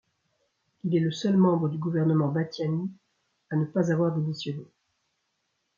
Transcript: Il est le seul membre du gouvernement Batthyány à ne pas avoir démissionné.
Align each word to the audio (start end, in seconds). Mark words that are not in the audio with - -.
Il 0.83 0.95
est 0.95 0.99
le 0.99 1.11
seul 1.11 1.37
membre 1.37 1.69
du 1.69 1.77
gouvernement 1.77 2.29
Batthyány 2.29 2.89
à 3.51 3.55
ne 3.55 3.65
pas 3.65 3.91
avoir 3.91 4.15
démissionné. 4.15 4.65